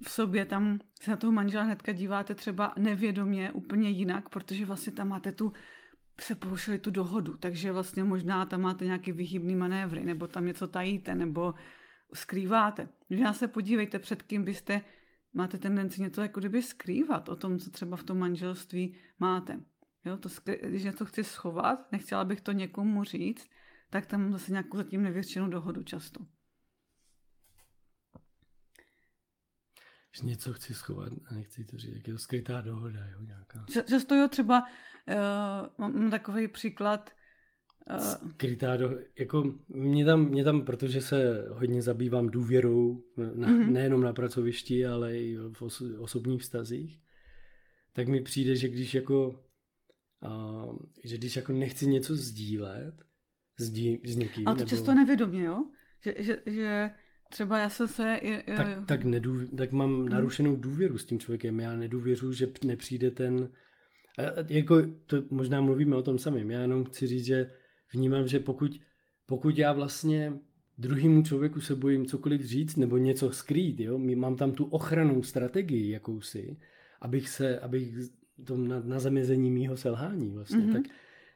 [0.05, 4.92] v sobě tam se na toho manžela hnedka díváte třeba nevědomě úplně jinak, protože vlastně
[4.92, 5.53] tam máte tu,
[6.20, 10.66] se porušili tu dohodu, takže vlastně možná tam máte nějaký vyhybný manévry, nebo tam něco
[10.66, 11.55] tajíte, nebo
[12.14, 12.88] skrýváte.
[13.11, 14.81] Možná se podívejte, před kým byste,
[15.37, 19.61] máte tendenci něco jako kdyby skrývat o tom, co třeba v tom manželství máte.
[20.05, 20.29] Jo, to,
[20.62, 23.51] když něco chci schovat, nechtěla bych to někomu říct,
[23.90, 26.27] tak tam zase nějakou zatím nevěřčenou dohodu často.
[30.20, 33.66] Že něco chci schovat a nechci to říct, jak je to skrytá dohoda, jo, nějaká.
[33.88, 37.11] Často jo, třeba uh, mám takový příklad.
[37.99, 43.70] Skrytá dohoda, jako mě tam, mě tam, protože se hodně zabývám důvěrou, na, mm-hmm.
[43.70, 47.01] nejenom na pracovišti, ale i v oso, osobních vztazích,
[47.92, 49.44] tak mi přijde, že když jako,
[50.27, 52.94] uh, že když jako nechci něco sdílet,
[53.59, 54.49] s, dí, s někým.
[54.49, 54.70] Ale to nebo...
[54.70, 55.64] často nevědomě, jo?
[56.05, 56.90] Že, že, že
[57.31, 58.18] třeba já jsem se...
[58.22, 60.09] Je, je, tak, tak, nedův, tak mám hmm.
[60.09, 61.61] narušenou důvěru s tím člověkem.
[61.61, 63.49] Já nedůvěřu, že nepřijde ten...
[64.49, 66.51] Jako, to možná mluvíme o tom samém.
[66.51, 67.51] Já jenom chci říct, že
[67.92, 68.81] vnímám, že pokud,
[69.27, 70.33] pokud já vlastně
[70.79, 73.99] druhému člověku se bojím cokoliv říct nebo něco skrýt, jo?
[73.99, 76.57] mám tam tu ochranou strategii jakousi,
[77.01, 77.94] abych se, abych
[78.44, 80.72] to na, na zamezení mýho selhání vlastně, mm-hmm.
[80.72, 80.83] tak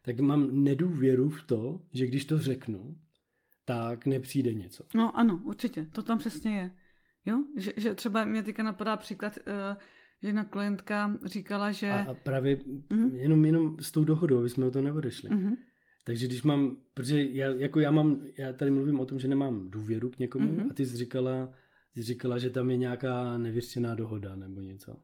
[0.02, 2.96] tak mám nedůvěru v to, že když to řeknu,
[3.64, 4.84] tak nepřijde něco.
[4.94, 6.70] No ano, určitě, to tam přesně je.
[7.26, 9.82] Jo, že, že třeba mě teďka napadá příklad, uh,
[10.22, 11.90] že jedna klientka říkala, že...
[11.90, 13.14] A, a právě mm-hmm.
[13.14, 15.30] jenom, jenom s tou dohodou, aby jsme o to neodešli.
[15.30, 15.56] Mm-hmm.
[16.10, 19.70] Takže když mám, protože já, jako já mám, já tady mluvím o tom, že nemám
[19.70, 20.70] důvěru k někomu mm-hmm.
[20.70, 21.54] a ty jsi říkala,
[21.94, 24.96] ty jsi říkala, že tam je nějaká nevyřčená dohoda nebo něco.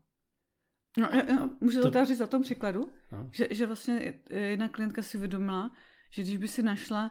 [0.98, 2.88] No, já, můžu to říct za tom příkladu,
[3.32, 5.70] že, že vlastně jedna klientka si uvědomila,
[6.10, 7.10] že když by si našla,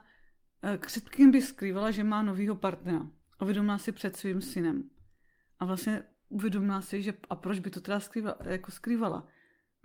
[0.63, 3.11] eh, před kým by skrývala, že má novýho partnera.
[3.41, 4.89] Uvědomila si před svým synem.
[5.59, 9.27] A vlastně uvědomila si, že a proč by to teda skrývala, jako skrývala.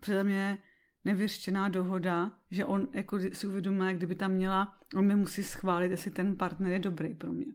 [0.01, 0.59] Přede mě
[1.05, 5.91] nevyřčená dohoda, že on jako si uvědomil, jak kdyby tam měla, on mi musí schválit,
[5.91, 7.47] jestli ten partner je dobrý pro mě.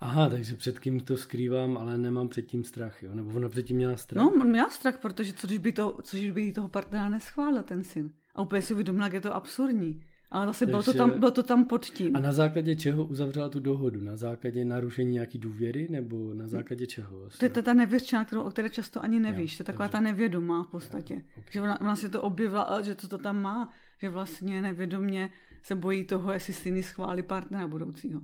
[0.00, 3.14] Aha, takže před kým to skrývám, ale nemám předtím strach, jo?
[3.14, 4.24] Nebo ona předtím měla strach?
[4.24, 7.62] No, on měl strach, protože co když by, to, co když by toho partnera neschválil
[7.62, 8.12] ten syn?
[8.34, 10.04] A úplně si uvědomila, jak je to absurdní.
[10.32, 12.16] Ale zase bylo to, tam, bylo to tam pod tím.
[12.16, 14.00] A na základě čeho uzavřela tu dohodu?
[14.00, 17.18] Na základě narušení nějaký důvěry nebo na základě čeho?
[17.18, 17.48] Vlastně?
[17.50, 19.52] To je ta nevěřčina, kterou, o které často ani nevíš.
[19.52, 21.14] Jo, to je taková ta nevědomá v podstatě.
[21.14, 21.52] Jo, okay.
[21.52, 23.72] Že ona, ona si to objevila, že to, to tam má.
[24.02, 25.30] Že vlastně nevědomě
[25.62, 28.20] se bojí toho, jestli si schválí partnera budoucího.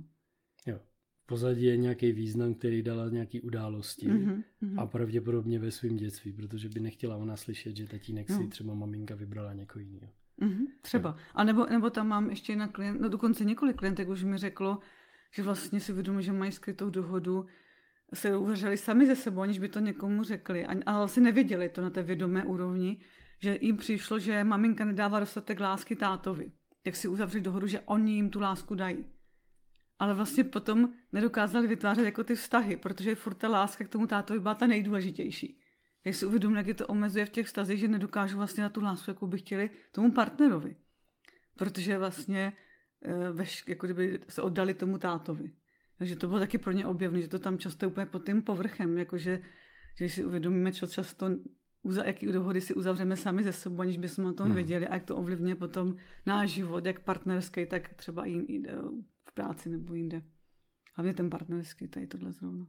[0.65, 0.79] Jo.
[1.25, 4.43] Pozadí je nějaký význam, který dala nějaký události mm-hmm,
[4.77, 8.37] a pravděpodobně ve svém dětství, protože by nechtěla ona slyšet, že tatínek no.
[8.37, 10.13] si třeba maminka vybrala někoho jiného.
[10.41, 11.15] Mm-hmm, třeba.
[11.35, 14.79] A nebo, nebo tam mám ještě na klient, no dokonce několik klientek už mi řeklo,
[15.31, 17.45] že vlastně si vědomuji, že mají skrytou dohodu,
[18.13, 20.65] se uvařili sami ze sebou, aniž by to někomu řekli.
[20.65, 22.97] A, ale asi nevěděli to na té vědomé úrovni,
[23.39, 26.51] že jim přišlo, že maminka nedává dostatek lásky tátovi.
[26.85, 29.05] Jak si uzavřeli dohodu, že oni jim tu lásku dají.
[29.99, 34.39] Ale vlastně potom nedokázali vytvářet jako ty vztahy, protože furt ta láska k tomu tátovi
[34.39, 35.58] byla ta nejdůležitější
[36.05, 38.81] jak si uvědomím, jak je to omezuje v těch vztazích, že nedokážu vlastně na tu
[38.81, 40.75] lásku, jakou by chtěli tomu partnerovi.
[41.57, 42.53] Protože vlastně
[43.01, 45.51] eh, veš, jako kdyby se oddali tomu tátovi.
[45.97, 48.41] Takže to bylo taky pro ně objevné, že to tam často je úplně pod tím
[48.41, 49.41] povrchem, jakože
[49.95, 51.29] že si uvědomíme, co často,
[52.05, 54.55] jaký dohody si uzavřeme sami ze sebou, aniž bychom o tom hmm.
[54.55, 58.61] věděli a jak to ovlivňuje potom náš život, jak partnerský, tak třeba i
[59.25, 60.21] v práci nebo jinde.
[60.95, 62.67] Hlavně ten partnerský, tady tohle zrovna.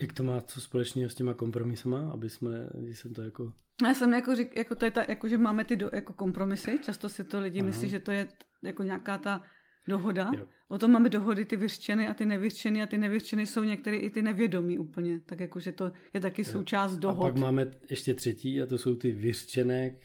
[0.00, 3.52] Jak to má co společného s těma kompromisama, aby jsme, když jsem to jako...
[3.82, 6.78] Já jsem jako řík, jako to je ta, jako že máme ty do, jako kompromisy,
[6.82, 7.66] často si to lidi Aha.
[7.66, 8.28] myslí, že to je
[8.62, 9.42] jako nějaká ta
[9.88, 10.30] dohoda.
[10.36, 10.46] Jo.
[10.68, 14.10] O tom máme dohody ty vyřčeny a ty nevyřčeny a ty nevyřčeny jsou některé i
[14.10, 15.20] ty nevědomí úplně.
[15.20, 16.52] Tak jako, že to je taky jo.
[16.52, 17.26] součást dohod.
[17.26, 19.96] A pak máme ještě třetí a to jsou ty vyřčené,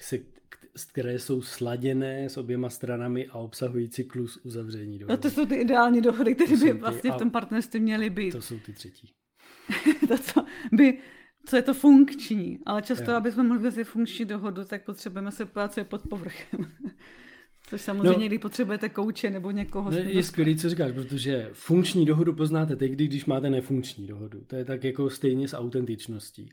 [0.92, 5.14] které jsou sladěné s oběma stranami a obsahují cyklus uzavření dohody.
[5.14, 8.32] No to jsou ty ideální dohody, které by vlastně v tom partnerství měly být.
[8.32, 9.14] To jsou ty třetí.
[10.08, 10.98] to, co by
[11.46, 13.18] co je to funkční, ale často, jo.
[13.18, 16.72] aby jsme mohli si funkční dohodu, tak potřebujeme se podívat, co je pod povrchem.
[17.70, 19.92] Což samozřejmě, no, když potřebujete kouče nebo někoho.
[19.92, 24.44] No, je skvělý, co říkáš, protože funkční dohodu poznáte tehdy, když máte nefunkční dohodu.
[24.48, 26.50] To je tak jako stejně s autentičností.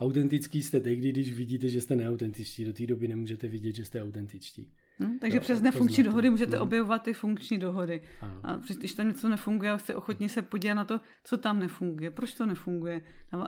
[0.00, 2.64] Autentický jste tehdy, když vidíte, že jste neautentičtí.
[2.64, 4.72] Do té doby nemůžete vidět, že jste autentičtí.
[4.98, 6.62] Hmm, takže no, přes nefunkční dohody můžete no.
[6.62, 8.02] objevovat ty funkční dohody.
[8.20, 8.40] Ano.
[8.42, 12.34] A když tam něco nefunguje, jste ochotní se podívat na to, co tam nefunguje, proč
[12.34, 13.02] to nefunguje.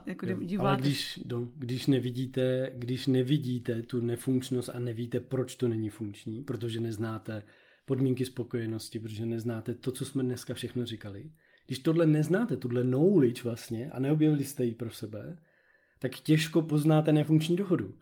[0.06, 5.68] Jako jo, ale když, do, když, nevidíte, když nevidíte tu nefunkčnost a nevíte, proč to
[5.68, 7.42] není funkční, protože neznáte
[7.84, 11.30] podmínky spokojenosti, protože neznáte to, co jsme dneska všechno říkali,
[11.66, 15.38] když tohle neznáte, tuhle knowledge vlastně a neobjevili jste ji pro sebe,
[15.98, 17.94] tak těžko poznáte nefunkční dohodu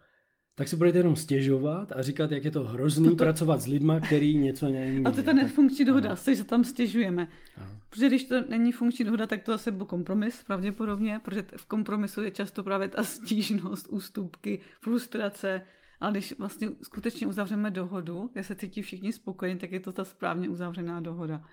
[0.59, 3.17] tak si budete jenom stěžovat a říkat, jak je to hrozný to...
[3.17, 5.05] pracovat s lidma, který něco není.
[5.05, 6.35] A to je ta nefunkční dohoda, no.
[6.35, 7.29] že tam stěžujeme.
[7.57, 7.81] Ano.
[7.91, 12.23] Protože když to není funkční dohoda, tak to zase byl kompromis pravděpodobně, protože v kompromisu
[12.23, 15.63] je často právě ta stížnost, ústupky, frustrace.
[16.01, 20.05] Ale když vlastně skutečně uzavřeme dohodu, kde se cítí všichni spokojení, tak je to ta
[20.05, 21.45] správně uzavřená dohoda.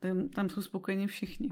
[0.00, 1.50] Tam, tam jsou spokojeni všichni.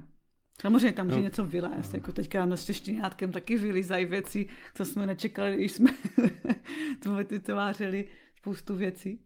[0.61, 1.23] Samozřejmě tam může no.
[1.23, 5.91] něco vylézt, jako teďka na štěštěňátkem taky vylizají věci, co jsme nečekali, když jsme
[7.31, 9.21] vytvářeli spoustu věcí.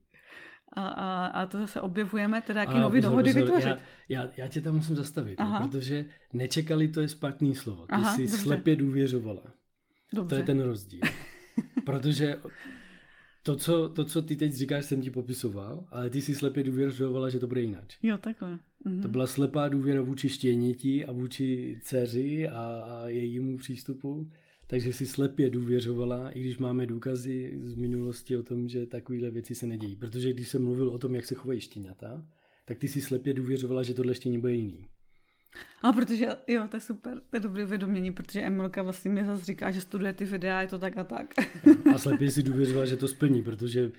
[0.72, 3.66] A, a, a to zase objevujeme, teda jaký nový dohody vytvořit.
[3.66, 7.86] Já, já, já tě tam musím zastavit, no, protože nečekali to je špatný slovo.
[7.86, 8.36] Ty Aha, jsi dobře.
[8.36, 9.42] slepě důvěřovala.
[10.14, 10.28] Dobře.
[10.28, 11.00] To je ten rozdíl.
[11.86, 12.36] protože
[13.42, 17.28] to co, to, co ty teď říkáš, jsem ti popisoval, ale ty si slepě důvěřovala,
[17.28, 17.84] že to bude jinak.
[18.02, 18.58] Jo, takhle.
[18.84, 19.02] Mhm.
[19.02, 24.30] To byla slepá důvěra vůči štěněti a vůči dceři a, a jejímu přístupu.
[24.66, 29.54] Takže si slepě důvěřovala, i když máme důkazy z minulosti o tom, že takovéhle věci
[29.54, 29.96] se nedějí.
[29.96, 32.26] Protože když jsem mluvil o tom, jak se chovají štěňata,
[32.64, 34.86] tak ty si slepě důvěřovala, že tohle štění bude jiný.
[35.82, 39.44] A protože, jo, to je super, to je dobré vědomění, protože Emilka vlastně mi zase
[39.44, 41.34] říká, že studuje ty videa, je to tak a tak.
[41.94, 43.92] A slepě si důvěřovala, že to splní, protože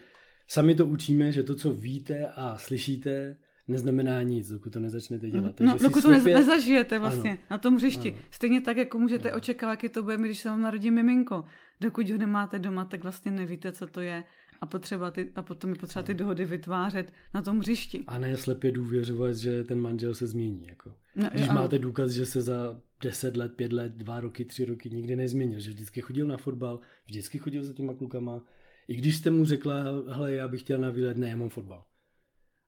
[0.47, 3.37] sami to učíme, že to, co víte a slyšíte,
[3.71, 5.39] neznamená nic, dokud to nezačnete Mhm.
[5.39, 5.59] dělat.
[5.59, 7.39] No, si dokud to nez- nezažijete vlastně Ano.
[7.51, 8.11] na tom hřišti.
[8.11, 8.21] Ano.
[8.31, 9.37] Stejně tak, jako můžete Ano.
[9.37, 11.43] očekávat, jaký to bude, když se vám narodí miminko.
[11.81, 14.23] Dokud ho nemáte doma, tak vlastně nevíte, co to je.
[14.61, 18.03] A, potřeba ty, a potom je potřeba ty dohody vytvářet na tom hřišti.
[18.07, 20.65] A ne slepě důvěřovat, že ten manžel se změní.
[20.69, 20.93] Jako.
[21.15, 21.61] No, Když ano.
[21.61, 25.59] máte důkaz, že se za 10 let, 5 let, 2 roky, 3 roky nikdy nezměnil,
[25.59, 28.41] že vždycky chodil na fotbal, vždycky chodil za těma klukama,
[28.87, 29.75] i když jste mu řekla,
[30.09, 31.83] hele, já bych chtěl na výlet, ne, já mám fotbal.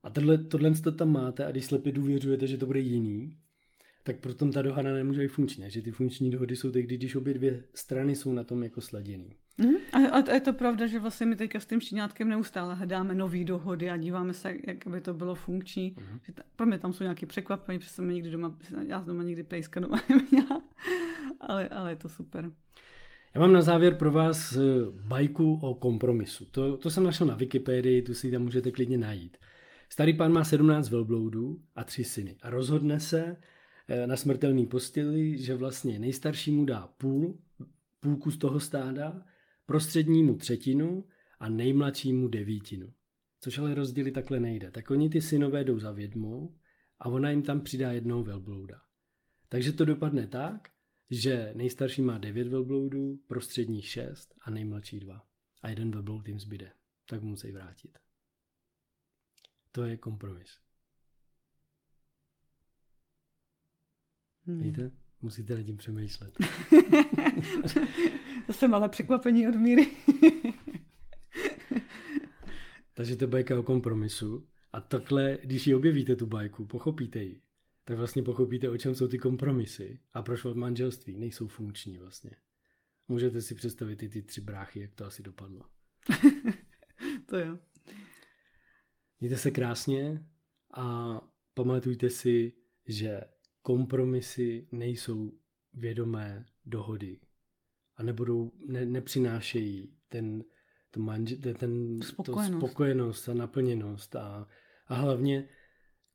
[0.03, 3.37] A tohle, tohle to tam máte a když slepě důvěřujete, že to bude jiný,
[4.03, 5.71] tak potom ta dohada nemůže být funkční.
[5.71, 9.35] Že ty funkční dohody jsou tehdy, když obě dvě strany jsou na tom jako sladěný.
[9.57, 9.75] Mhm.
[9.93, 13.43] A, a je to pravda, že vlastně my teďka s tím štěňátkem neustále hledáme nové
[13.43, 15.95] dohody a díváme se, jak by to bylo funkční.
[15.99, 16.19] Mhm.
[16.25, 19.23] Že ta, pro mě tam jsou nějaké překvapení, protože jsem nikdy doma, já jsem doma
[19.23, 20.61] nikdy pejska doma neměla.
[21.39, 22.51] ale, ale je to super.
[23.35, 24.59] Já mám na závěr pro vás eh,
[25.07, 26.45] bajku o kompromisu.
[26.45, 29.37] To, to jsem našel na Wikipedii, tu si tam můžete klidně najít.
[29.93, 33.37] Starý pán má 17 velbloudů a tři syny a rozhodne se
[33.87, 37.39] eh, na smrtelný posteli, že vlastně nejstaršímu dá půl,
[37.99, 39.25] půlku z toho stáda,
[39.65, 41.05] prostřednímu třetinu
[41.39, 42.93] a nejmladšímu devítinu.
[43.39, 44.71] Což ale rozdělit takhle nejde.
[44.71, 46.55] Tak oni ty synové jdou za vědmou
[46.99, 48.81] a ona jim tam přidá jednoho velblouda.
[49.49, 50.69] Takže to dopadne tak,
[51.09, 55.25] že nejstarší má devět velbloudů, prostřední šest a nejmladší dva.
[55.61, 56.71] A jeden velbloud jim zbyde.
[57.09, 58.03] Tak musí vrátit.
[59.75, 60.59] To je kompromis.
[64.45, 64.61] Hmm.
[64.61, 64.91] Víte?
[65.21, 66.37] Musíte nad tím přemýšlet.
[68.47, 69.91] to jsem ale překvapení od míry.
[72.93, 74.47] Takže to je bajka o kompromisu.
[74.73, 77.41] A takhle, když ji objevíte, tu bajku, pochopíte ji,
[77.85, 82.31] tak vlastně pochopíte, o čem jsou ty kompromisy a proč v manželství nejsou funkční vlastně.
[83.07, 85.65] Můžete si představit i ty tři bráchy, jak to asi dopadlo.
[87.25, 87.59] to jo.
[89.23, 90.25] Mějte se krásně
[90.73, 91.17] a
[91.53, 92.53] pamatujte si,
[92.87, 93.21] že
[93.61, 95.31] kompromisy nejsou
[95.73, 97.19] vědomé dohody
[97.95, 100.43] a nebudou, ne, nepřinášejí ten,
[100.91, 102.51] to manže, ten, ten Spokojenost.
[102.51, 104.47] To spokojenost a naplněnost a,
[104.87, 105.49] a hlavně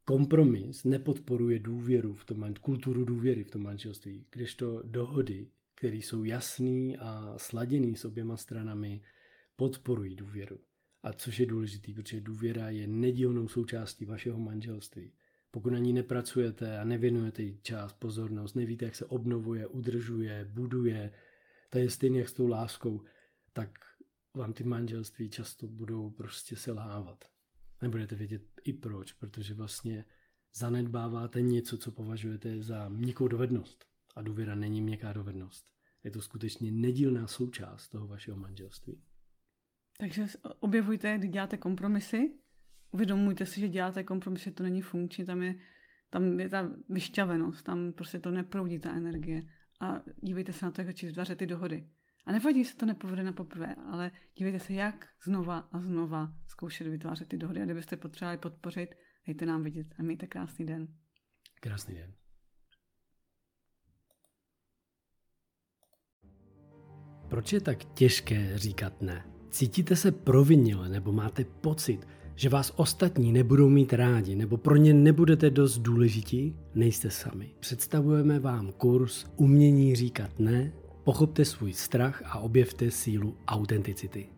[0.05, 6.99] kompromis nepodporuje důvěru v tom, kulturu důvěry v tom manželství, kdežto dohody, které jsou jasný
[6.99, 9.03] a sladěný s oběma stranami,
[9.57, 10.59] podporují důvěru.
[11.03, 15.13] A což je důležitý, protože důvěra je nedílnou součástí vašeho manželství.
[15.51, 21.13] Pokud na ní nepracujete a nevěnujete jí čas, pozornost, nevíte, jak se obnovuje, udržuje, buduje,
[21.71, 23.05] to je stejně jak s tou láskou,
[23.53, 23.71] tak
[24.35, 27.25] vám ty manželství často budou prostě selhávat.
[27.83, 30.05] Nebudete vědět i proč, protože vlastně
[30.55, 33.85] zanedbáváte něco, co považujete za měkkou dovednost.
[34.15, 35.73] A důvěra není měkká dovednost.
[36.05, 39.03] Je to skutečně nedílná součást toho vašeho manželství.
[40.01, 40.27] Takže
[40.61, 42.35] objevujte, kdy děláte kompromisy,
[42.91, 45.55] uvědomujte si, že děláte kompromisy, to není funkční, tam je,
[46.11, 49.43] tam je ta vyšťavenost, tam prostě to neproudí ta energie.
[49.81, 51.89] A dívejte se na to, jak začít vytvářet ty dohody.
[52.27, 56.87] A nevadí, se to nepovede na poprvé, ale dívejte se, jak znova a znova zkoušet
[56.87, 57.63] vytvářet ty dohody.
[57.63, 58.95] A kdybyste potřebovali podpořit,
[59.27, 60.89] dejte nám vidět a mějte krásný den.
[61.61, 62.15] Krásný den.
[67.29, 69.38] Proč je tak těžké říkat ne?
[69.51, 74.95] Cítíte se provinile nebo máte pocit, že vás ostatní nebudou mít rádi nebo pro ně
[74.95, 76.57] nebudete dost důležití?
[76.75, 77.51] Nejste sami.
[77.61, 80.73] Představujeme vám kurz Umění říkat ne,
[81.05, 84.38] pochopte svůj strach a objevte sílu autenticity.